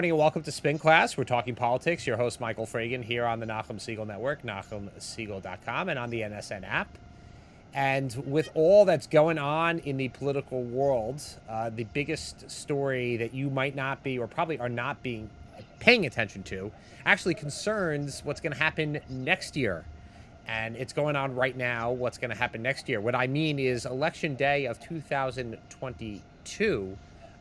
[0.00, 1.18] Morning and welcome to Spin Class.
[1.18, 2.06] We're talking politics.
[2.06, 6.66] Your host, Michael Fragin, here on the Nachum Segal Network, NachumSegal.com, and on the NSN
[6.66, 6.88] app.
[7.74, 13.34] And with all that's going on in the political world, uh, the biggest story that
[13.34, 15.28] you might not be, or probably are not being
[15.80, 16.72] paying attention to,
[17.04, 19.84] actually concerns what's going to happen next year.
[20.48, 21.90] And it's going on right now.
[21.90, 23.02] What's going to happen next year?
[23.02, 26.96] What I mean is, election day of 2022,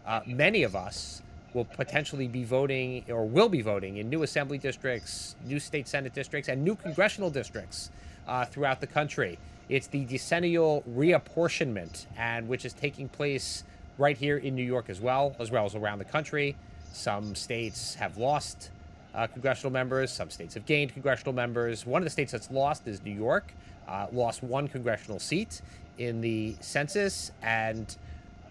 [0.06, 1.22] uh, many of us
[1.54, 6.14] will potentially be voting or will be voting in new assembly districts, new state senate
[6.14, 7.92] districts, and new congressional districts
[8.28, 9.38] uh, throughout the country.
[9.68, 13.64] It's the decennial reapportionment, and which is taking place
[13.98, 16.56] right here in New York as well, as well as around the country.
[16.92, 18.72] Some states have lost
[19.14, 20.12] uh, congressional members.
[20.12, 21.86] Some states have gained congressional members.
[21.86, 23.54] One of the states that's lost is New York.
[23.88, 25.62] Uh, lost one congressional seat
[25.98, 27.96] in the census, and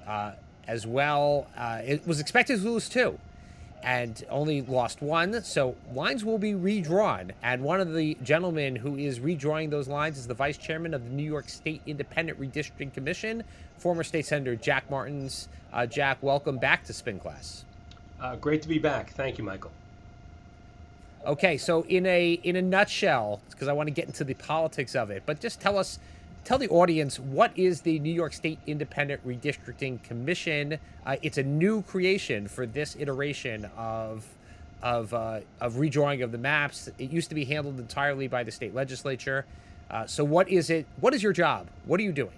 [0.06, 0.33] uh,
[0.69, 1.48] as well.
[1.56, 3.19] Uh, it was expected to lose two
[3.83, 5.42] and only lost one.
[5.42, 7.33] So lines will be redrawn.
[7.42, 11.05] And one of the gentlemen who is redrawing those lines is the vice chairman of
[11.05, 13.44] the New York State Independent Redistricting Commission,
[13.78, 15.48] former state senator Jack Martins.
[15.72, 17.64] Uh, Jack, welcome back to Spin Class.
[18.20, 19.10] Uh, great to be back.
[19.10, 19.70] Thank you, Michael.
[21.27, 24.94] Okay, so in a in a nutshell, because I want to get into the politics
[24.94, 25.98] of it, but just tell us
[26.48, 30.78] tell the audience what is the New York State Independent Redistricting Commission.
[31.04, 34.27] Uh, it's a new creation for this iteration of
[34.80, 36.88] of uh, of redrawing of the maps.
[36.96, 39.44] It used to be handled entirely by the state legislature.
[39.91, 40.86] Uh, so, what is it?
[41.00, 41.66] What is your job?
[41.84, 42.32] What are you doing?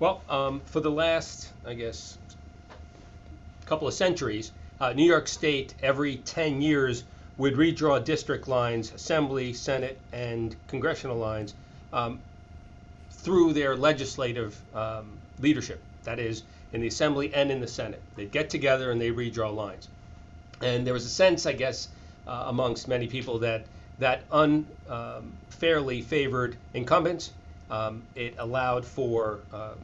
[0.00, 2.18] Well, um, for the last, I guess,
[3.64, 7.04] couple of centuries, uh, New York State every 10 years
[7.38, 11.54] would redraw district lines, assembly, senate, and congressional lines.
[11.94, 12.20] Um,
[13.18, 18.00] through their legislative um, leadership, that is, in the Assembly and in the Senate.
[18.16, 19.88] They get together and they redraw lines.
[20.62, 21.88] And there was a sense, I guess,
[22.26, 23.66] uh, amongst many people that
[23.98, 27.32] that unfairly um, favored incumbents.
[27.70, 29.74] Um, it allowed for um,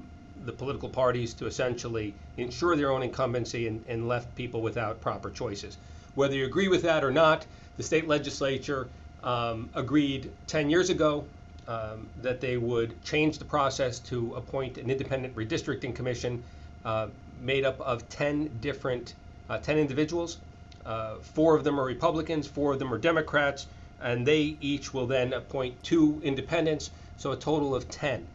[0.45, 5.31] the political parties to essentially ensure their own incumbency and, and left people without proper
[5.31, 5.79] choices.
[6.15, 8.87] Whether you agree with that or not, the state legislature
[9.25, 11.25] um, agreed 10 years ago
[11.69, 16.43] um, that they would change the process to appoint an independent redistricting commission
[16.85, 17.09] uh,
[17.41, 19.15] made up of 10 different,
[19.49, 20.39] uh, 10 individuals.
[20.85, 23.67] Uh, four of them are Republicans, four of them are Democrats,
[24.01, 28.27] and they each will then appoint two independents, so a total of 10.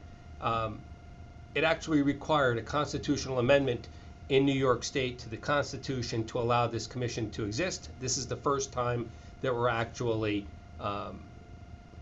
[0.41, 0.79] Um,
[1.55, 3.87] it actually required a constitutional amendment
[4.29, 7.89] in New York State to the Constitution to allow this commission to exist.
[7.99, 9.09] This is the first time
[9.41, 10.45] that we're actually
[10.79, 11.19] um,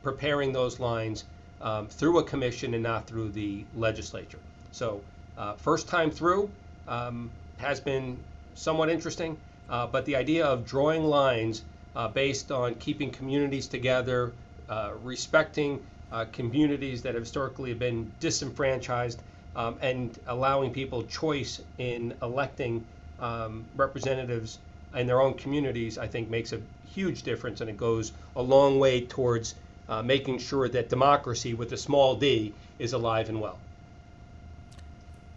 [0.05, 1.25] preparing those lines
[1.61, 4.37] um, through a commission and not through the legislature.
[4.69, 5.01] So,
[5.35, 6.51] uh, first time through
[6.87, 8.19] um, has been
[8.53, 9.35] somewhat interesting,
[9.67, 11.63] uh, but the idea of drawing lines
[11.95, 14.35] uh, based on keeping communities together,
[14.69, 15.79] uh, respecting
[16.11, 19.23] uh, communities that have historically been disenfranchised,
[19.55, 22.85] um, and allowing people choice in electing
[23.17, 24.59] um, representatives
[24.93, 26.61] in their own communities, I think makes a
[26.93, 29.55] huge difference, and it goes a long way towards
[29.89, 33.57] uh, making sure that democracy with a small d is alive and well.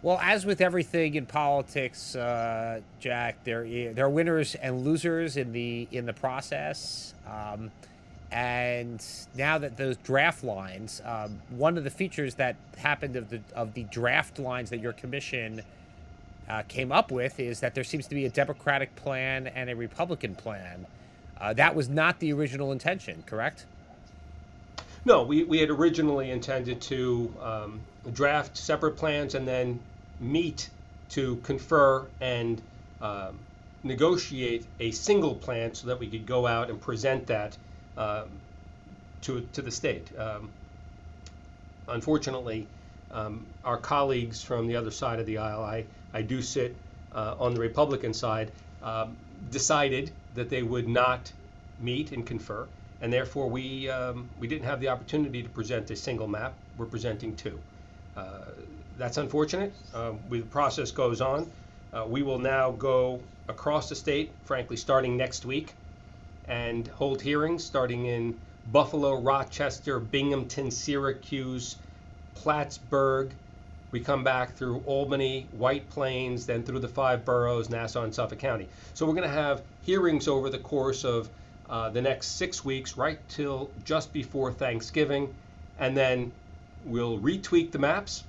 [0.01, 5.51] Well, as with everything in politics, uh, Jack, there there are winners and losers in
[5.51, 7.13] the in the process.
[7.27, 7.71] Um,
[8.31, 9.03] and
[9.35, 13.73] now that those draft lines, um, one of the features that happened of the of
[13.73, 15.63] the draft lines that your commission
[16.47, 19.75] uh, came up with is that there seems to be a Democratic plan and a
[19.75, 20.85] Republican plan.
[21.39, 23.65] Uh, that was not the original intention, correct?
[25.05, 27.79] No, we, we had originally intended to um,
[28.13, 29.79] draft separate plans and then
[30.19, 30.69] meet
[31.09, 32.61] to confer and
[33.01, 33.39] um,
[33.83, 37.57] negotiate a single plan so that we could go out and present that
[37.97, 38.27] um,
[39.21, 40.07] to, to the state.
[40.17, 40.49] Um,
[41.87, 42.67] unfortunately,
[43.11, 46.75] um, our colleagues from the other side of the aisle, I, I do sit
[47.15, 48.51] uh, on the Republican side,
[48.83, 49.15] um,
[49.49, 51.31] decided that they would not
[51.81, 52.67] meet and confer
[53.01, 56.53] and therefore we um, we didn't have the opportunity to present a single map.
[56.77, 57.59] We're presenting two.
[58.15, 58.45] Uh,
[58.97, 59.73] that's unfortunate.
[59.93, 61.51] Uh, the process goes on.
[61.93, 65.73] Uh, we will now go across the state, frankly, starting next week,
[66.45, 68.35] and hold hearings starting in
[68.71, 71.77] Buffalo, Rochester, Binghamton, Syracuse,
[72.35, 73.33] Plattsburgh.
[73.91, 78.37] We come back through Albany, White Plains, then through the five boroughs, Nassau and Suffolk
[78.37, 78.69] County.
[78.93, 81.31] So we're going to have hearings over the course of
[81.69, 85.33] uh, the next six weeks, right till just before Thanksgiving,
[85.77, 86.31] and then
[86.85, 88.23] we'll retweak the maps,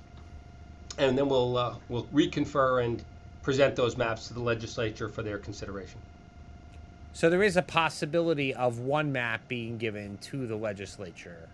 [0.97, 3.03] and then we'll uh, we'll reconfer and
[3.41, 5.99] present those maps to the legislature for their consideration.
[7.13, 11.49] So there is a possibility of one map being given to the legislature.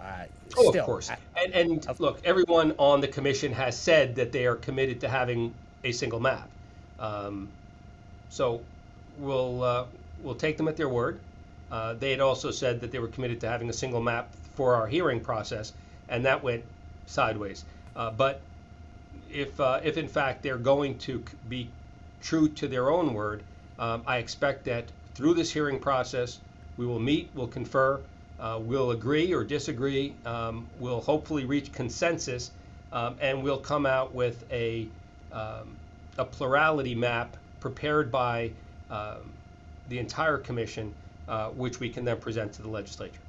[0.00, 0.24] Uh,
[0.56, 1.10] oh, still, of course.
[1.36, 5.08] And, and of, look, everyone on the commission has said that they are committed to
[5.08, 5.54] having
[5.84, 6.48] a single map.
[6.98, 7.48] Um,
[8.28, 8.60] so
[9.18, 9.84] we'll uh,
[10.22, 11.20] we'll take them at their word.
[11.70, 14.74] Uh, they had also said that they were committed to having a single map for
[14.74, 15.72] our hearing process,
[16.08, 16.64] and that went
[17.06, 17.64] sideways.
[17.94, 18.40] Uh, but
[19.32, 21.68] if uh, if in fact they're going to be
[22.20, 23.42] true to their own word,
[23.78, 24.84] um, I expect that
[25.14, 26.38] through this hearing process,
[26.76, 28.00] we will meet, we'll confer,
[28.38, 32.50] uh, we'll agree or disagree, um, we'll hopefully reach consensus,
[32.92, 34.88] um, and we'll come out with a
[35.32, 35.76] um,
[36.18, 38.50] a plurality map prepared by
[38.90, 39.32] um,
[39.90, 40.94] the entire commission,
[41.28, 43.20] uh, which we can then present to the legislature.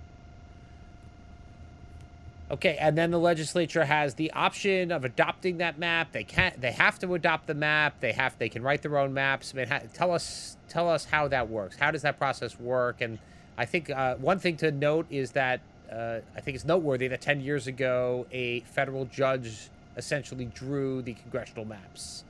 [2.51, 6.11] Okay, and then the legislature has the option of adopting that map.
[6.11, 6.59] They can't.
[6.59, 7.95] They have to adopt the map.
[7.99, 8.37] They have.
[8.37, 9.53] They can write their own maps.
[9.53, 10.57] I mean, ha- tell us.
[10.69, 11.77] Tell us how that works.
[11.77, 13.01] How does that process work?
[13.01, 13.19] And
[13.57, 15.61] I think uh, one thing to note is that
[15.91, 21.13] uh, I think it's noteworthy that ten years ago a federal judge essentially drew the
[21.13, 22.25] congressional maps.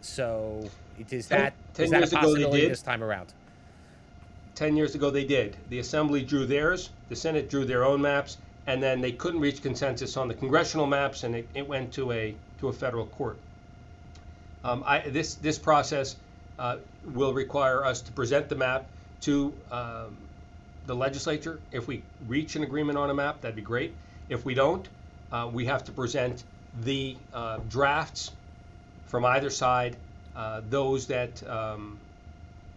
[0.00, 0.68] So
[1.08, 3.32] is that ten, 10 is that a possibility this time around?
[4.54, 5.56] 10 years ago they did.
[5.70, 9.62] The Assembly drew theirs, the Senate drew their own maps, and then they couldn't reach
[9.62, 13.36] consensus on the congressional maps, and it, it went to a to a federal court.
[14.64, 16.16] Um, I, this this process
[16.58, 16.76] uh,
[17.14, 18.86] will require us to present the map
[19.22, 20.16] to um,
[20.86, 21.58] the legislature.
[21.72, 23.94] If we reach an agreement on a map, that'd be great.
[24.28, 24.86] If we don't,
[25.32, 26.44] uh, we have to present
[26.84, 28.30] the uh, drafts
[29.06, 29.96] from either side,
[30.36, 31.98] uh, those that um,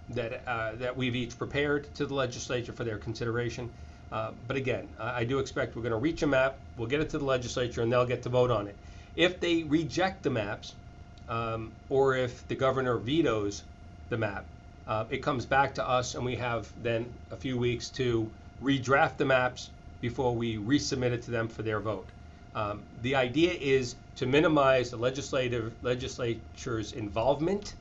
[0.10, 3.70] that uh, that we've each prepared to the legislature for their consideration.
[4.12, 7.02] Uh, but again, I, I do expect we're going to reach a map, we'll get
[7.02, 8.76] it to the legislature, and they'll get to vote on it.
[9.16, 10.74] If they reject the maps,
[11.28, 13.64] um, or if the governor vetoes
[14.10, 14.46] the map,
[14.88, 18.30] uh, it comes back to us, and we have then a few weeks to
[18.62, 19.70] redraft the maps
[20.02, 22.08] before we resubmit it to them for their vote.
[22.54, 27.74] Um, the idea is to minimize the legislative legislature's involvement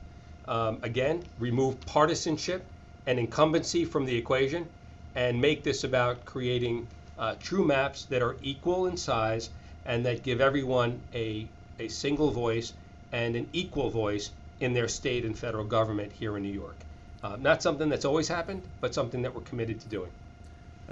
[0.47, 2.63] um, again, remove partisanship
[3.07, 4.67] and incumbency from the equation
[5.15, 6.87] and make this about creating
[7.17, 9.49] uh, true maps that are equal in size
[9.85, 11.47] and that give everyone a,
[11.79, 12.73] a single voice
[13.11, 16.75] and an equal voice in their state and federal government here in New York.
[17.23, 20.11] Uh, not something that's always happened, but something that we're committed to doing.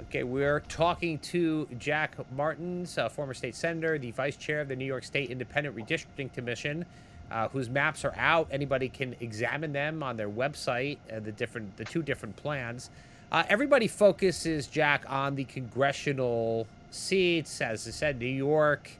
[0.00, 4.74] Okay, we're talking to Jack Martins, uh, former state senator, the vice chair of the
[4.74, 6.84] New York State Independent Redistricting Commission
[7.30, 8.48] uh, whose maps are out.
[8.50, 10.98] Anybody can examine them on their website.
[11.12, 12.90] Uh, the different, the two different plans.
[13.32, 17.60] Uh, everybody focuses Jack on the congressional seats.
[17.60, 18.90] As I said, New York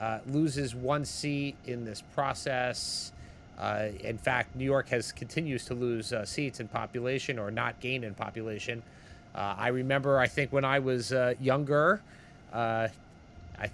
[0.00, 3.12] uh, loses one seat in this process.
[3.58, 7.80] Uh, in fact, New York has continues to lose uh, seats in population or not
[7.80, 8.82] gain in population.
[9.34, 12.00] I remember, I think when I was younger,
[12.52, 12.90] I'm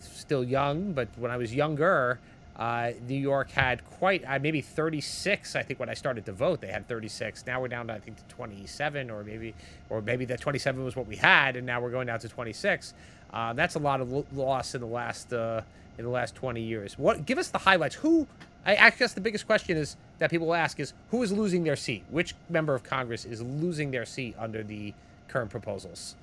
[0.00, 2.18] still young, but when I was younger,
[2.56, 5.56] uh, New York had quite uh, maybe 36.
[5.56, 7.46] I think when I started to vote, they had 36.
[7.46, 9.54] Now we're down to I think to 27, or maybe,
[9.90, 12.94] or maybe that 27 was what we had, and now we're going down to 26.
[13.32, 15.62] Uh, that's a lot of lo- loss in the last uh,
[15.98, 16.96] in the last 20 years.
[16.98, 17.26] What?
[17.26, 17.96] Give us the highlights.
[17.96, 18.26] Who?
[18.64, 21.76] I, I guess the biggest question is that people ask is who is losing their
[21.76, 22.04] seat?
[22.10, 24.94] Which member of Congress is losing their seat under the
[25.28, 26.14] current proposals?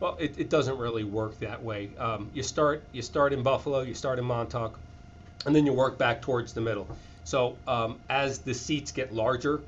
[0.00, 1.90] Well, it, it doesn't really work that way.
[1.98, 4.78] Um, you start you start in Buffalo, you start in Montauk,
[5.44, 6.88] and then you work back towards the middle.
[7.24, 9.60] So um, as the seats get larger,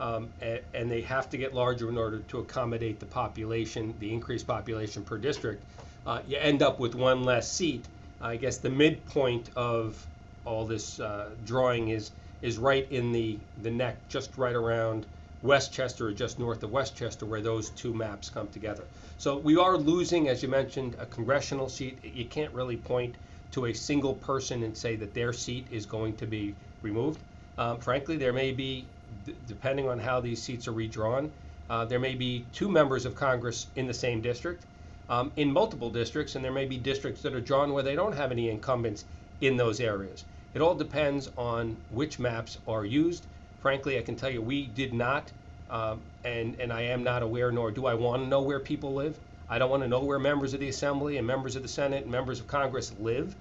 [0.00, 4.12] um, and, and, they have to get larger in order to accommodate the population, the
[4.12, 5.62] increased population per district,
[6.04, 7.86] uh, you end up with one less seat.
[8.20, 10.04] I guess the midpoint of
[10.44, 12.10] all this uh, drawing is
[12.42, 15.06] is right in the the neck, just right around
[15.42, 18.84] Westchester, or just north of Westchester, where those two maps come together.
[19.18, 21.98] So we are losing, as you mentioned, a congressional seat.
[22.02, 23.14] You can't really point
[23.54, 27.20] to a single person and say that their seat is going to be removed.
[27.56, 28.88] Um, frankly, there may be,
[29.24, 31.30] d- depending on how these seats are redrawn,
[31.70, 34.66] uh, there may be two members of Congress in the same district,
[35.08, 38.16] um, in multiple districts, and there may be districts that are drawn where they don't
[38.16, 39.04] have any incumbents
[39.40, 40.24] in those areas.
[40.54, 43.26] It all depends on which maps are used.
[43.60, 45.30] Frankly, I can tell you we did not,
[45.70, 48.94] um, and, and I am not aware, nor do I want to know where people
[48.94, 49.16] live.
[49.48, 52.02] I don't want to know where members of the Assembly and members of the Senate
[52.02, 53.36] and members of Congress live.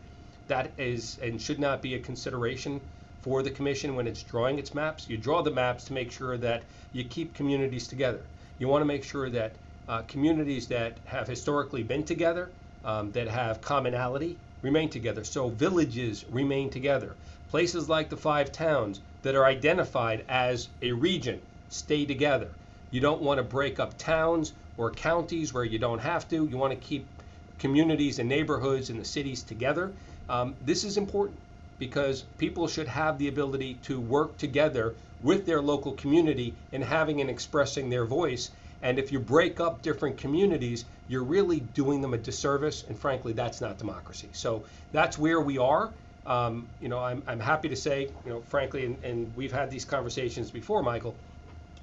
[0.48, 2.82] That is and should not be a consideration
[3.22, 5.10] for the commission when it's drawing its maps.
[5.10, 8.26] You draw the maps to make sure that you keep communities together.
[8.60, 9.56] You want to make sure that
[9.88, 12.52] uh, communities that have historically been together,
[12.84, 15.24] um, that have commonality, remain together.
[15.24, 17.16] So villages remain together.
[17.48, 22.52] Places like the five towns that are identified as a region stay together
[22.92, 26.46] You don't want to break up towns or counties where you don't have to.
[26.48, 27.08] You want to keep
[27.58, 29.96] communities and neighborhoods and the cities together.
[30.30, 31.40] Um, this is important
[31.80, 37.22] because people should have the ability to work together with their local community and having
[37.22, 38.52] and expressing their voice.
[38.82, 42.84] And if you break up different communities, you're really doing them a disservice.
[42.84, 44.30] And frankly, that's not democracy.
[44.34, 45.94] So that's where we are.
[46.26, 49.70] Um, you know, I'm, I'm happy to say, you know, frankly, and, and we've had
[49.70, 51.20] these conversations before, Michael,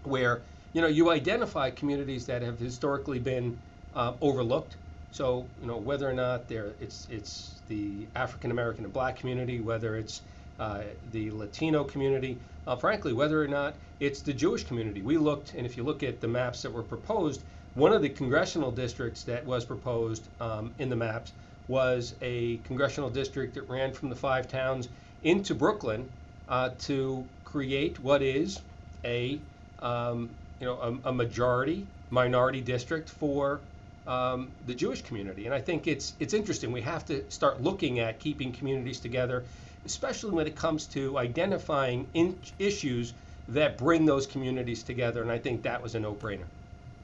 [0.02, 3.58] where, you know, you identify communities that have historically been
[3.92, 4.76] uh, overlooked.
[5.12, 9.60] So, you know, whether or not they're, it's, it's the African American and black community,
[9.60, 10.22] whether it's
[10.58, 15.02] uh, the Latino community, uh, frankly, whether or not it's the Jewish community.
[15.02, 17.42] We looked, and if you look at the maps that were proposed,
[17.74, 21.32] one of the congressional districts that was proposed um, in the maps
[21.68, 24.88] was a congressional district that ran from the five towns
[25.22, 26.08] into Brooklyn
[26.48, 28.60] uh, to create what is
[29.04, 29.38] a
[29.80, 33.60] um, you know a, a, majority minority district for
[34.06, 35.46] um, the Jewish community.
[35.46, 36.72] And I think it's it's interesting.
[36.72, 39.44] We have to start looking at keeping communities together,
[39.84, 43.14] especially when it comes to identifying in- issues
[43.48, 45.22] that bring those communities together.
[45.22, 46.44] And I think that was a no-brainer.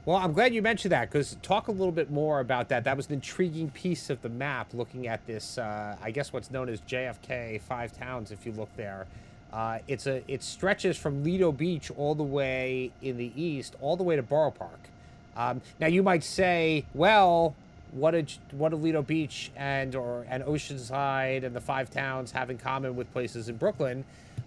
[0.05, 2.85] Well, I'm glad you mentioned that because talk a little bit more about that.
[2.85, 6.49] That was an intriguing piece of the map looking at this, uh, I guess what's
[6.49, 9.05] known as JFK Five Towns, if you look there.
[9.51, 13.97] Uh, it's a It stretches from Lido Beach all the way in the east, all
[13.97, 14.79] the way to Borough Park.
[15.37, 17.55] Um, now, you might say, well,
[17.91, 22.49] what did what do Lido Beach and or and Oceanside and the five towns have
[22.49, 24.03] in common with places in Brooklyn?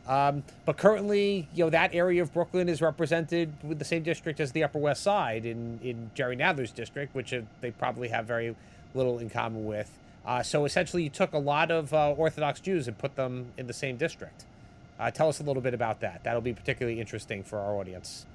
[0.06, 4.40] Um, but currently, you know, that area of Brooklyn is represented with the same district
[4.40, 8.56] as the Upper West Side in, in Jerry Nadler's district, which they probably have very
[8.94, 9.90] little in common with.
[10.26, 13.66] Uh, so essentially, you took a lot of uh, Orthodox Jews and put them in
[13.66, 14.44] the same district.
[14.98, 16.22] Uh, tell us a little bit about that.
[16.24, 18.26] That'll be particularly interesting for our audience.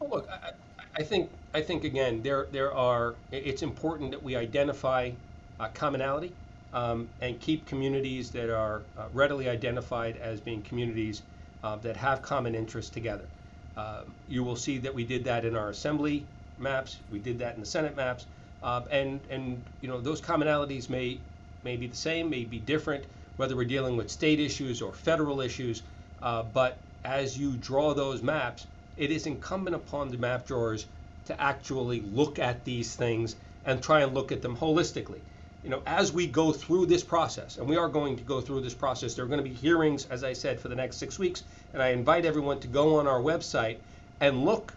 [0.00, 0.52] Well, look, I,
[0.94, 3.14] I think I think again there there are.
[3.32, 5.12] It's important that we identify
[5.58, 6.30] uh, commonality
[6.74, 11.22] um, and keep communities that are uh, readily identified as being communities
[11.64, 13.24] uh, that have common interests together.
[13.74, 16.26] Uh, you will see that we did that in our assembly
[16.58, 16.98] maps.
[17.10, 18.26] We did that in the Senate maps,
[18.62, 21.18] uh, and and you know those commonalities may
[21.64, 23.06] may be the same, may be different,
[23.38, 25.84] whether we're dealing with state issues or federal issues.
[26.20, 28.66] Uh, but as you draw those maps,
[28.98, 30.84] it is incumbent upon the map drawers
[31.26, 35.20] to actually look at these things and try and look at them holistically
[35.66, 38.60] you know, as we go through this process, and we are going to go through
[38.60, 41.18] this process, there are going to be hearings, as I said, for the next six
[41.18, 41.42] weeks,
[41.72, 43.78] and I invite everyone to go on our website
[44.20, 44.72] and look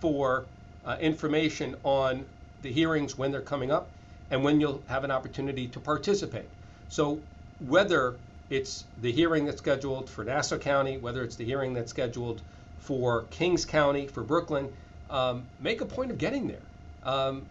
[0.00, 0.44] for
[0.84, 2.24] uh, information on
[2.62, 3.86] the hearings when they're coming up
[4.32, 6.48] and when you'll have an opportunity to participate.
[6.88, 7.20] So
[7.68, 8.16] whether
[8.50, 12.42] it's the hearing that's scheduled for Nassau County, whether it's the hearing that's scheduled
[12.80, 14.72] for Kings County, for Brooklyn,
[15.12, 16.62] um, make a point of getting there.
[17.04, 17.42] Um,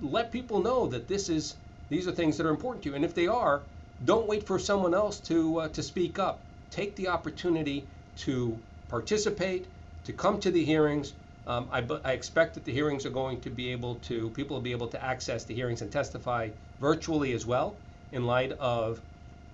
[0.00, 1.56] let people know that this is
[1.90, 2.94] these are things that are important to you.
[2.94, 3.62] And if they are,
[4.04, 6.38] don't wait for someone else to uh, to speak up.
[6.70, 7.84] Take the opportunity
[8.18, 8.56] to
[8.88, 9.66] participate,
[10.04, 11.12] to come to the hearings.
[11.46, 14.62] Um, I, I, expect that the hearings are going to be able to people will
[14.62, 17.74] be able to access the hearings and testify virtually as well,
[18.12, 19.00] in light of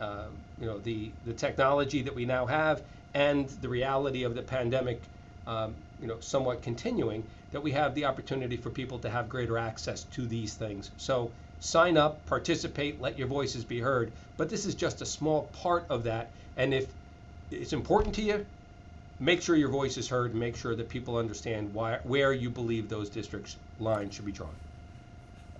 [0.00, 0.26] uh,
[0.60, 2.82] you know the the technology that we now have
[3.14, 5.00] and the reality of the pandemic.
[5.46, 7.22] Um, you know, somewhat continuing,
[7.54, 10.90] that we have the opportunity for people to have greater access to these things.
[10.96, 11.30] So
[11.60, 14.10] sign up, participate, let your voices be heard.
[14.36, 16.30] But this is just a small part of that.
[16.56, 16.88] And if
[17.52, 18.44] it's important to you,
[19.20, 22.88] make sure your voice is heard make sure that people understand why, where you believe
[22.88, 24.50] those districts lines should be drawn.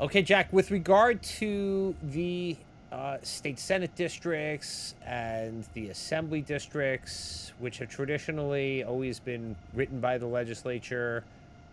[0.00, 2.56] Okay, Jack, with regard to the
[2.90, 10.18] uh, state senate districts and the assembly districts, which have traditionally always been written by
[10.18, 11.22] the legislature,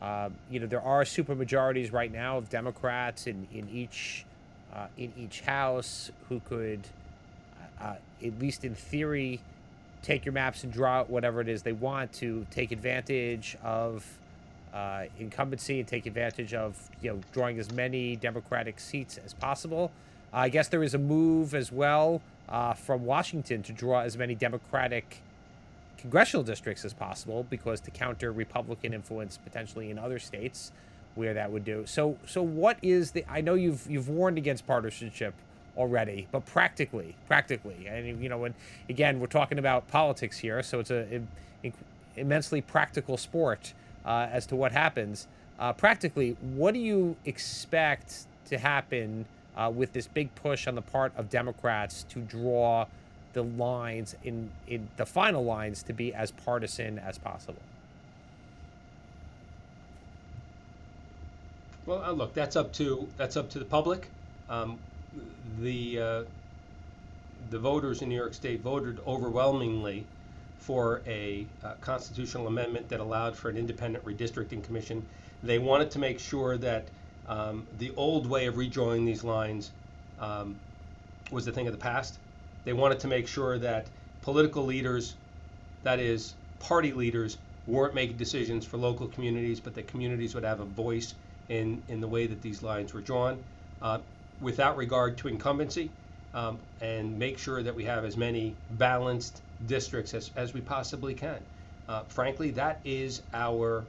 [0.02, 4.26] uh, you know, there are supermajorities right now of Democrats in in each
[4.74, 6.80] uh, in each house who could,
[7.80, 9.40] uh, uh, at least in theory,
[10.02, 14.06] take your maps and draw whatever it is they want to take advantage of
[14.74, 19.92] uh, incumbency and take advantage of you know drawing as many Democratic seats as possible.
[20.34, 22.22] I guess there is a move as well
[22.78, 25.22] from Washington to draw as many Democratic
[26.02, 30.72] congressional districts as possible because to counter Republican influence potentially in other states
[31.16, 31.84] where that would do.
[31.86, 35.34] So so what is the I know you've you've warned against partisanship
[35.78, 38.54] already, but practically, practically, and you know, when
[38.90, 41.22] again we're talking about politics here, so it's a,
[41.64, 41.72] a
[42.16, 43.74] immensely practical sport
[44.06, 45.28] uh, as to what happens.
[45.60, 50.82] Uh, practically, what do you expect to happen uh, with this big push on the
[50.82, 52.86] part of Democrats to draw
[53.34, 57.62] the lines in, in the final lines to be as partisan as possible.
[61.86, 64.08] Well, uh, look, that's up to that's up to the public.
[64.50, 64.78] Um,
[65.60, 66.24] the uh,
[67.50, 70.06] the voters in New York State voted overwhelmingly
[70.60, 75.06] for a uh, constitutional amendment that allowed for an independent redistricting commission.
[75.42, 76.86] They wanted to make sure that
[77.28, 79.72] um, the old way of redrawing these lines
[80.20, 80.56] um,
[81.32, 82.20] was a thing of the past.
[82.64, 83.88] They wanted to make sure that
[84.22, 85.16] political leaders,
[85.84, 90.60] that is, party leaders, weren't making decisions for local communities, but that communities would have
[90.60, 91.14] a voice
[91.50, 93.44] in, in the way that these lines were drawn,
[93.82, 94.00] uh,
[94.40, 95.90] without regard to incumbency,
[96.34, 101.14] um, and make sure that we have as many balanced districts as, as we possibly
[101.14, 101.40] can.
[101.88, 103.86] Uh, frankly, that is our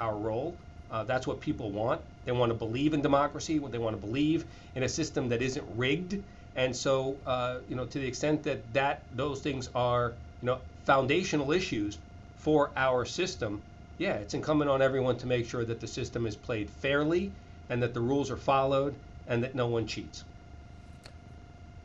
[0.00, 0.58] our role.
[0.90, 2.00] Uh, that's what people want.
[2.24, 3.58] They want to believe in democracy.
[3.58, 6.22] They want to believe in a system that isn't rigged.
[6.56, 10.58] And so, uh, you know, to the extent that that those things are, you know,
[10.84, 11.98] foundational issues
[12.36, 13.62] for our system,
[13.98, 17.30] yeah, it's incumbent on everyone to make sure that the system is played fairly
[17.70, 18.94] and that the rules are followed
[19.28, 20.24] and that no one cheats.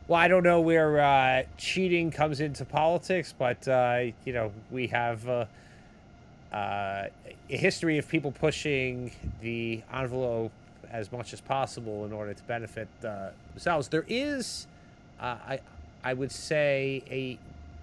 [0.08, 4.86] Well, I don't know where uh, cheating comes into politics, but uh, you know we
[4.88, 5.44] have uh,
[6.52, 7.08] uh,
[7.50, 10.52] a history of people pushing the envelope
[10.90, 13.88] as much as possible in order to benefit uh, themselves.
[13.88, 14.66] There is,
[15.20, 15.60] uh, I,
[16.04, 17.38] I would say, a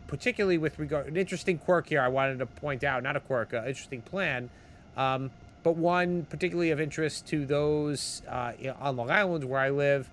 [0.07, 2.01] particularly with regard an interesting quirk here.
[2.01, 4.50] I wanted to point out, not a quirk, an interesting plan,
[4.97, 5.31] um,
[5.63, 10.09] but one particularly of interest to those uh, on Long Island where I live,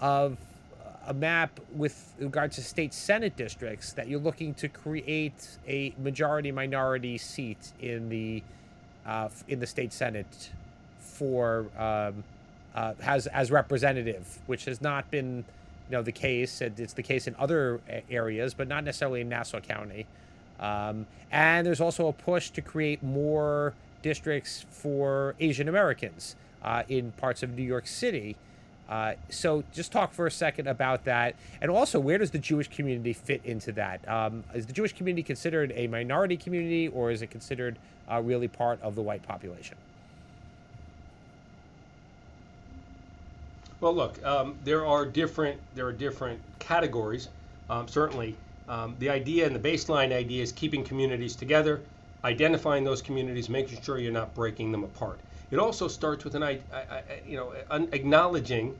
[0.00, 0.38] of
[1.06, 6.50] a map with regard to state senate districts that you're looking to create a majority
[6.50, 8.42] minority seat in the
[9.06, 10.50] uh, in the state senate
[10.98, 12.24] for um,
[12.74, 15.44] uh, has as representative, which has not been
[15.88, 16.60] you know the case.
[16.60, 20.06] It's the case in other areas, but not necessarily in Nassau County.
[20.60, 27.12] Um, and there's also a push to create more districts for Asian Americans uh, in
[27.12, 28.36] parts of New York City.
[28.88, 32.68] Uh, so just talk for a second about that, and also where does the Jewish
[32.68, 34.06] community fit into that?
[34.06, 37.78] Um, is the Jewish community considered a minority community, or is it considered
[38.10, 39.78] uh, really part of the white population?
[43.84, 47.28] Well, look, um, there are different there are different categories.
[47.68, 48.34] Um, certainly,
[48.66, 51.82] um, the idea and the baseline idea is keeping communities together,
[52.24, 55.20] identifying those communities, making sure you're not breaking them apart.
[55.50, 56.60] It also starts with an, I.
[57.26, 57.52] you know,
[57.92, 58.74] acknowledging,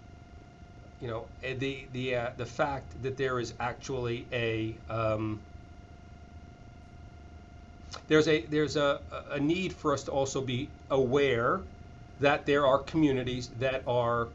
[1.01, 5.43] you know, eh, the the uh, the fact that there is actually a um,
[8.07, 11.61] there's a there's a, a need for us to also be aware
[12.21, 14.31] that there are communities that are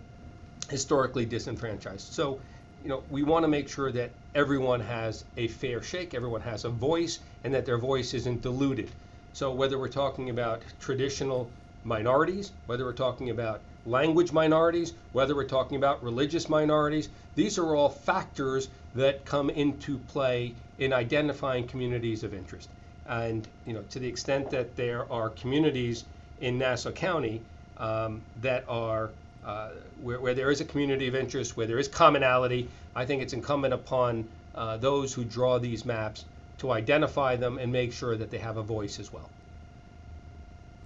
[0.70, 2.14] historically disenfranchised.
[2.14, 2.40] So,
[2.84, 6.66] you know, we want to make sure that everyone has a fair shake, everyone has
[6.66, 8.90] a voice, and that their voice isn't diluted.
[9.34, 11.50] So, whether we're talking about traditional
[11.84, 17.10] minorities, whether we're talking about language minorities, whether we're talking about religious minorities.
[17.36, 22.70] These are all factors that come into play in identifying communities of interest.
[23.08, 26.06] And you know, to the extent that there are communities
[26.42, 27.42] in Nassau County
[27.78, 29.10] um, that are
[29.46, 29.70] uh,
[30.02, 33.34] where, where, there is a community of interest, where there is commonality, I think it's
[33.34, 36.26] incumbent upon uh, those who draw these maps
[36.60, 39.30] to identify them and make sure that they have a voice as well.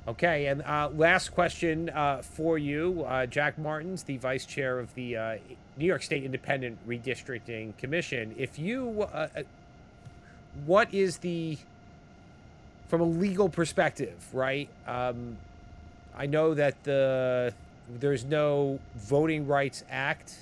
[0.07, 3.05] Okay, and uh, last question uh, for you.
[3.07, 5.37] Uh, Jack Martins, the vice chair of the uh,
[5.77, 8.35] New York State Independent Redistricting Commission.
[8.37, 9.07] If you,
[10.65, 11.57] what is the,
[12.89, 14.67] from a legal perspective, right?
[14.85, 15.37] Um,
[16.15, 17.53] I know that the
[17.99, 20.35] there's no Voting Rights Act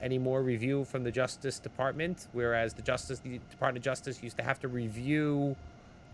[0.00, 4.42] anymore review from the Justice Department, whereas the Justice the Department of Justice used to
[4.42, 5.56] have to review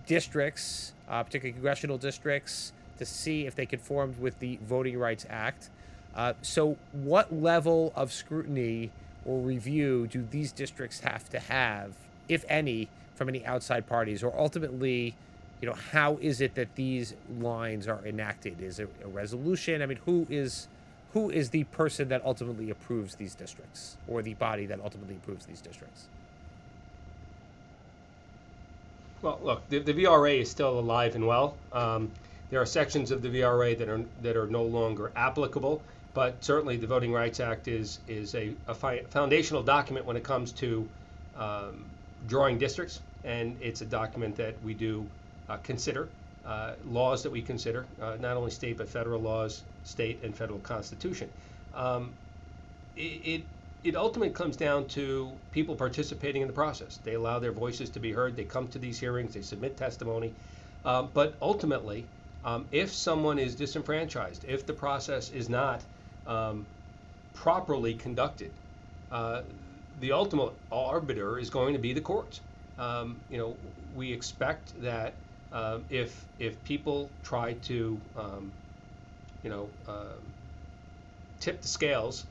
[0.07, 5.71] districts, uh, particularly congressional districts, to see if they conformed with the Voting Rights Act.
[6.15, 8.91] Uh, so, what level of scrutiny
[9.25, 11.95] or review do these districts have to have,
[12.29, 14.23] if any, from any outside parties?
[14.23, 15.15] Or ultimately,
[15.63, 18.61] you know, how is it that these lines are enacted?
[18.61, 19.81] Is it a resolution?
[19.81, 20.67] I mean, who is
[21.13, 25.47] who is the person that ultimately approves these districts, or the body that ultimately approves
[25.47, 26.07] these districts?
[29.21, 31.55] Well, look, the, the VRA is still alive and well.
[31.73, 32.11] Um,
[32.51, 35.81] there are sections of the VRA that are that are no longer applicable,
[36.13, 40.25] but certainly the Voting Rights Act is is a, a fi- foundational document when it
[40.25, 40.89] comes to
[41.37, 41.85] um,
[42.27, 45.07] drawing districts, and it's a document that we do
[45.59, 46.15] consider.
[46.45, 50.61] Uh, laws that we consider, uh, not only state but federal laws, state and federal
[50.61, 51.31] constitution.
[51.73, 52.19] Um,
[52.97, 53.49] it, it
[53.85, 56.99] it ultimately comes down to people participating in the process.
[56.99, 58.37] They allow their voices to be heard.
[58.37, 59.35] They come to these hearings.
[59.35, 60.37] They submit testimony.
[60.85, 62.11] Um, but ultimately,
[62.45, 65.87] Um, if someone is disenfranchised, if the process is not
[66.27, 66.69] um,
[67.35, 68.61] properly conducted,
[69.11, 69.43] uh,
[70.01, 72.43] the ultimate arbiter is going to be the courts.
[72.79, 73.59] Um, you know,
[73.95, 75.22] we expect that
[75.53, 78.53] uh, if if people try to, um,
[79.43, 80.17] you know, uh,
[81.41, 82.25] tip the scales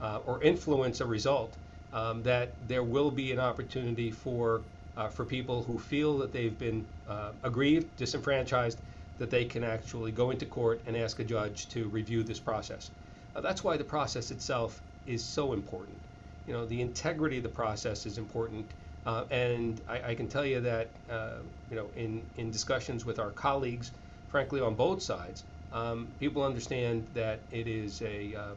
[0.00, 1.58] uh, or influence a result,
[1.92, 4.62] um, that there will be an opportunity for
[4.96, 8.80] uh, for people who feel that they've been uh, aggrieved, disenfranchised,
[9.18, 12.90] that they can actually go into court and ask a judge to review this process.
[13.34, 15.98] Uh, that's why the process itself is so important.
[16.46, 18.72] You know, the integrity of the process is important.
[19.06, 21.38] Uh, and I, I, can tell you that, uh,
[21.70, 23.90] you know, in, in discussions with our colleagues,
[24.28, 28.54] frankly, on both sides, um, people understand that it is a, uh,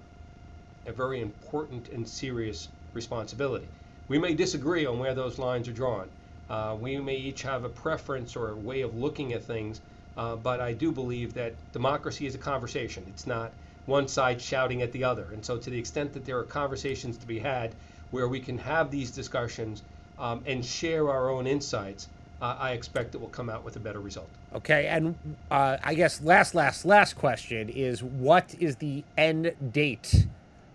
[0.87, 3.67] a very important and serious responsibility.
[4.09, 6.09] We may disagree on where those lines are drawn.
[6.49, 9.79] Uh, we may each have a preference or a way of looking at things,
[10.17, 13.03] uh, but I do believe that democracy is a conversation.
[13.07, 13.51] It's not
[13.85, 15.27] one side shouting at the other.
[15.31, 17.73] And so, to the extent that there are conversations to be had
[18.11, 19.81] where we can have these discussions
[20.23, 22.07] um, and share our own insights,
[22.41, 24.29] uh, I expect it will come out with a better result.
[24.55, 25.15] Okay, and
[25.51, 30.25] uh, I guess last, last, last question is what is the end date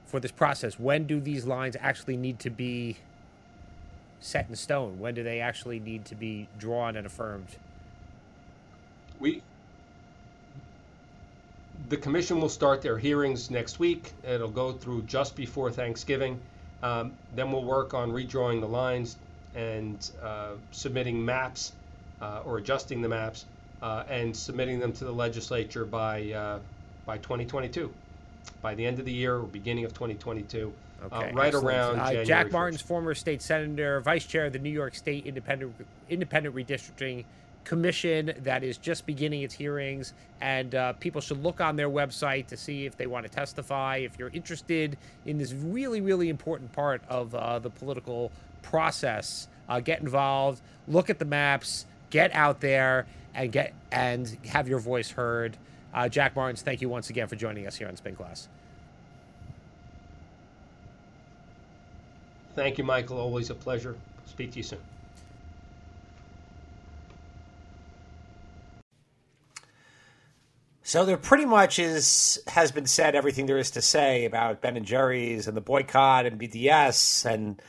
[0.05, 0.79] for this process?
[0.79, 2.99] When do these lines actually need to be
[4.21, 4.99] set in stone?
[4.99, 7.57] When do they actually need to be drawn and affirmed?
[9.19, 9.43] We
[11.89, 14.13] the commission will start their hearings next week.
[14.23, 16.39] It'll go through just before Thanksgiving.
[16.83, 19.17] Um, then we'll work on redrawing the lines
[19.55, 21.73] and uh, submitting maps
[22.21, 23.47] uh, or adjusting the maps
[23.83, 26.59] uh, and submitting them to the legislature by uh,
[27.07, 27.93] by 2022,
[28.61, 30.73] by the end of the year or beginning of 2022.
[31.01, 31.67] Uh, okay, right excellent.
[31.99, 35.75] around Jack Martins former state senator, vice chair of the New York State Independent
[36.11, 37.25] Independent Redistricting
[37.65, 42.47] Commission that is just beginning its hearings, and uh, people should look on their website
[42.47, 43.99] to see if they want to testify.
[43.99, 49.81] If you're interested in this really, really important part of uh, the political process, uh,
[49.81, 50.61] get involved.
[50.87, 51.87] Look at the maps.
[52.11, 55.57] Get out there and get and have your voice heard.
[55.92, 58.49] Uh, Jack Martins, thank you once again for joining us here on Spin Class.
[62.55, 63.18] Thank you, Michael.
[63.18, 63.97] Always a pleasure.
[64.27, 64.81] Speak to you soon.
[70.83, 74.75] So there pretty much is has been said everything there is to say about Ben
[74.75, 77.61] and Jerry's and the boycott and BDS and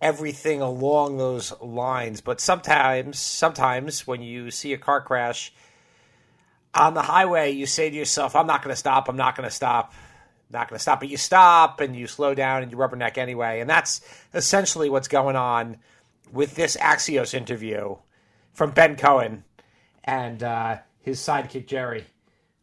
[0.00, 2.20] everything along those lines.
[2.20, 5.52] But sometimes, sometimes when you see a car crash
[6.74, 9.08] on the highway, you say to yourself, "I'm not going to stop.
[9.08, 9.92] I'm not going to stop."
[10.50, 13.60] not going to stop, but you stop and you slow down and you rubberneck anyway.
[13.60, 14.00] And that's
[14.32, 15.78] essentially what's going on
[16.32, 17.96] with this Axios interview
[18.52, 19.44] from Ben Cohen
[20.04, 22.04] and uh, his sidekick Jerry.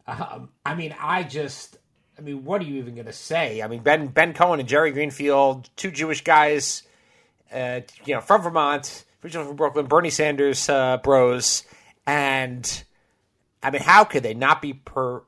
[0.06, 1.78] Um, I mean, I just,
[2.18, 3.62] I mean, what are you even going to say?
[3.62, 6.82] I mean, Ben Ben Cohen and Jerry Greenfield, two Jewish guys,
[7.52, 11.64] uh, you know, from Vermont, originally from Brooklyn, Bernie Sanders uh, bros,
[12.06, 12.84] and
[13.62, 15.22] I mean, how could they not be per-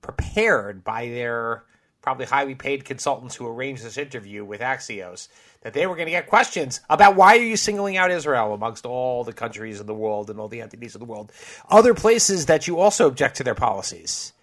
[0.00, 1.64] prepared by their
[2.04, 5.28] probably highly paid consultants who arranged this interview with Axios,
[5.62, 8.84] that they were going to get questions about why are you singling out Israel amongst
[8.84, 11.32] all the countries in the world and all the entities of the world,
[11.70, 14.34] other places that you also object to their policies,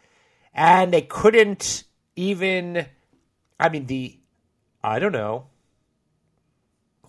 [0.55, 1.83] and they couldn't
[2.15, 2.87] even.
[3.59, 4.17] I mean, the
[4.83, 5.45] I don't know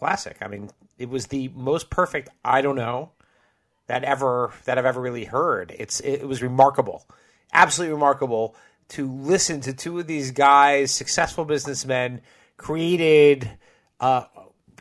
[0.03, 0.39] classic.
[0.43, 3.13] I mean, it was the most perfect I don't know
[3.87, 5.73] that ever that I've ever really heard.
[5.79, 7.07] It's it was remarkable,
[7.53, 8.57] absolutely remarkable
[8.89, 12.21] to listen to two of these guys, successful businessmen,
[12.57, 13.49] created
[14.01, 14.25] uh,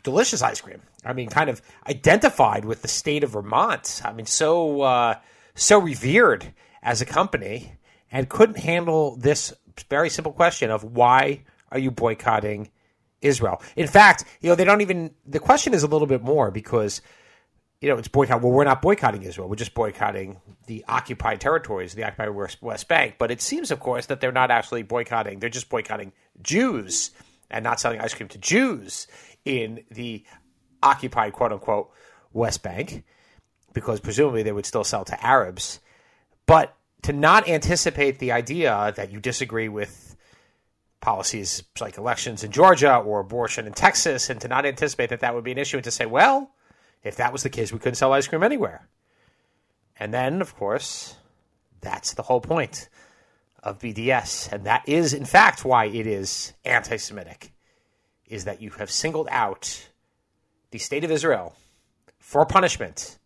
[0.02, 0.82] delicious ice cream.
[1.04, 4.02] I mean, kind of identified with the state of Vermont.
[4.04, 5.14] I mean, so uh,
[5.54, 7.74] so revered as a company,
[8.10, 9.54] and couldn't handle this
[9.88, 12.71] very simple question of why are you boycotting
[13.22, 13.62] Israel?
[13.76, 15.14] In fact, you know, they don't even.
[15.26, 17.00] The question is a little bit more because
[17.82, 18.40] you know, it's boycott.
[18.40, 19.48] Well, we're not boycotting Israel.
[19.48, 22.30] We're just boycotting the occupied territories, the occupied
[22.60, 23.16] West Bank.
[23.18, 25.40] But it seems, of course, that they're not actually boycotting.
[25.40, 27.10] They're just boycotting Jews
[27.50, 29.08] and not selling ice cream to Jews
[29.44, 30.24] in the
[30.80, 31.90] occupied, quote unquote,
[32.32, 33.02] West Bank,
[33.72, 35.80] because presumably they would still sell to Arabs.
[36.46, 40.11] But to not anticipate the idea that you disagree with
[41.02, 45.34] policies like elections in Georgia or abortion in Texas, and to not anticipate that that
[45.34, 46.50] would be an issue, and to say, well,
[47.02, 48.88] if that was the case, we couldn't sell ice cream anywhere.
[49.98, 51.16] And then, of course,
[51.80, 52.88] that's the whole point
[53.62, 54.50] of BDS.
[54.52, 57.52] And that is, in fact, why it is anti Semitic,
[58.26, 59.88] is that you have singled out
[60.70, 61.54] the state of Israel
[62.18, 63.18] for punishment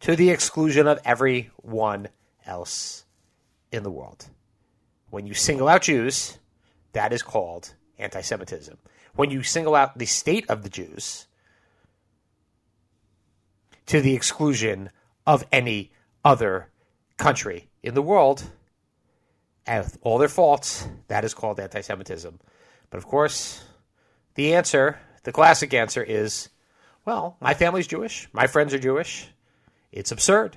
[0.00, 2.08] to the exclusion of everyone
[2.46, 3.04] else
[3.70, 4.26] in the world.
[5.10, 6.38] When you single out Jews,
[6.94, 8.78] that is called anti Semitism.
[9.14, 11.26] When you single out the state of the Jews
[13.86, 14.90] to the exclusion
[15.26, 15.92] of any
[16.24, 16.70] other
[17.16, 18.50] country in the world,
[19.66, 22.40] and with all their faults, that is called anti Semitism.
[22.90, 23.62] But of course,
[24.34, 26.48] the answer, the classic answer is
[27.04, 29.28] well, my family's Jewish, my friends are Jewish.
[29.92, 30.56] It's absurd.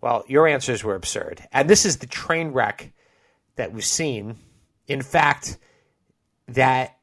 [0.00, 1.42] Well, your answers were absurd.
[1.50, 2.92] And this is the train wreck
[3.56, 4.36] that we've seen.
[4.88, 5.58] In fact,
[6.48, 6.96] that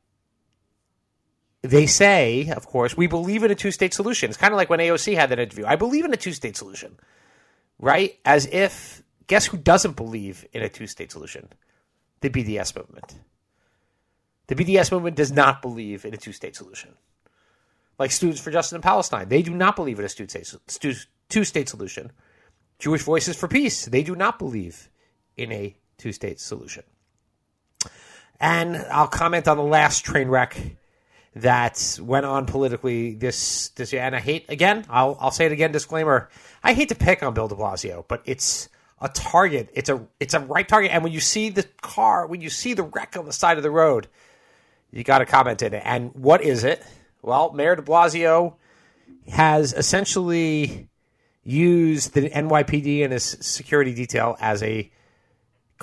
[1.62, 4.30] they say, of course, we believe in a two state solution.
[4.30, 5.65] It's kind of like when AOC had that interview.
[5.65, 6.98] I believe in a two state solution,
[7.80, 8.19] right?
[8.26, 11.50] As if, guess who doesn't believe in a two state solution?
[12.22, 13.15] The BDS movement.
[14.48, 16.96] The BDS movement does not believe in a two state solution.
[17.98, 22.12] Like Students for Justice in Palestine, they do not believe in a two state solution.
[22.80, 24.89] Jewish Voices for Peace, they do not believe
[25.38, 26.84] in a two state solution.
[28.43, 30.58] And I'll comment on the last train wreck
[31.38, 34.01] that went on politically this this year.
[34.01, 36.27] And I hate again, I'll I'll say it again, disclaimer.
[36.62, 38.67] I hate to pick on Bill de Blasio, but it's
[38.99, 39.69] a target.
[39.73, 40.91] It's a it's a right target.
[40.91, 43.63] And when you see the car, when you see the wreck on the side of
[43.63, 44.10] the road,
[44.91, 45.84] you got to comment in it.
[45.86, 46.86] And what is it?
[47.21, 48.56] Well, Mayor de Blasio
[49.29, 50.89] has essentially
[51.45, 54.91] used the NYPD and his security detail as a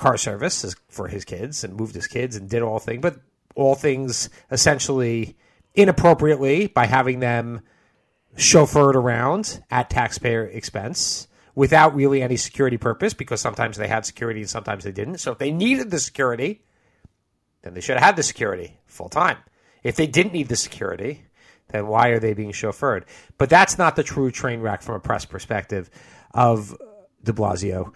[0.01, 3.17] car service for his kids and moved his kids and did all things, but
[3.55, 5.37] all things essentially
[5.75, 7.61] inappropriately by having them
[8.35, 14.39] chauffeured around at taxpayer expense without really any security purpose because sometimes they had security
[14.39, 15.19] and sometimes they didn't.
[15.19, 16.63] So if they needed the security,
[17.61, 19.37] then they should have had the security full time.
[19.83, 21.25] If they didn't need the security,
[21.67, 23.03] then why are they being chauffeured?
[23.37, 25.91] But that's not the true train wreck from a press perspective
[26.33, 26.75] of
[27.23, 27.93] de Blasio.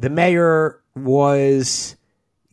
[0.00, 1.94] The mayor was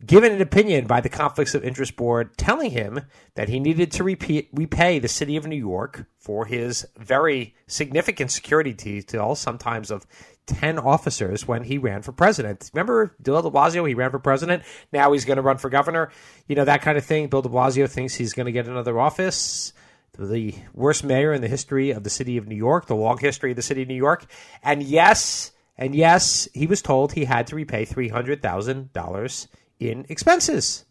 [0.04, 3.00] given an opinion by the Conflicts of Interest Board telling him
[3.36, 8.30] that he needed to repeat, repay the city of New York for his very significant
[8.32, 10.06] security detail, sometimes of
[10.44, 12.70] 10 officers when he ran for president.
[12.74, 13.88] Remember Bill de Blasio?
[13.88, 14.62] He ran for president.
[14.92, 16.10] Now he's going to run for governor.
[16.48, 17.28] You know, that kind of thing.
[17.28, 19.72] Bill de Blasio thinks he's going to get another office.
[20.18, 23.52] The worst mayor in the history of the city of New York, the long history
[23.52, 24.26] of the city of New York.
[24.62, 29.46] And yes, and yes, he was told he had to repay $300,000
[29.78, 30.84] in expenses.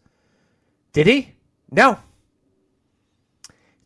[0.92, 1.34] Did he?
[1.70, 1.98] No.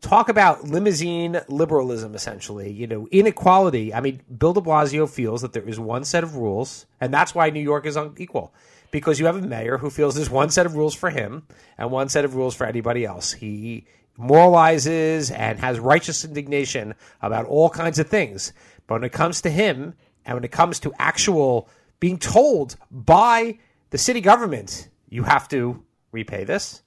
[0.01, 2.73] Talk about limousine liberalism, essentially.
[2.73, 3.93] You know, inequality.
[3.93, 7.35] I mean, Bill de Blasio feels that there is one set of rules, and that's
[7.35, 8.55] why New York is unequal.
[8.93, 11.47] Because you have a mayor who feels there's one set of rules for him
[11.79, 13.33] and one set of rules for anybody else.
[13.33, 13.87] He
[14.19, 18.53] moralizes and has righteous indignation about all kinds of things.
[18.87, 21.69] But when it comes to him, and when it comes to actual
[22.01, 23.59] being told by
[23.91, 26.83] the city government you have to repay this.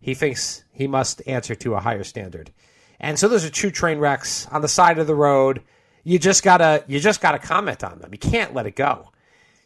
[0.00, 2.52] He thinks he must answer to a higher standard.
[3.00, 5.62] And so those are two train wrecks on the side of the road.
[6.02, 8.10] You just gotta you just gotta comment on them.
[8.12, 9.10] You can't let it go.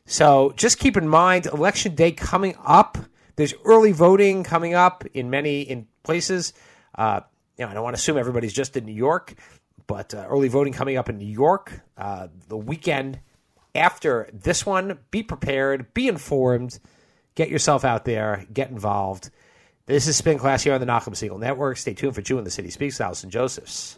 [0.06, 2.98] So just keep in mind election day coming up.
[3.36, 6.52] There's early voting coming up in many in places.
[6.94, 7.20] Uh,
[7.56, 9.34] you know, I don't want to assume everybody's just in New York,
[9.88, 13.18] but uh, early voting coming up in New York uh, the weekend
[13.74, 15.00] after this one.
[15.10, 15.92] Be prepared.
[15.94, 16.78] Be informed.
[17.34, 19.30] Get yourself out there, get involved.
[19.86, 21.76] This is Spin Class here on the Nachum Segal Network.
[21.76, 23.96] Stay tuned for Jew in the City Speaks, Allison Josephs.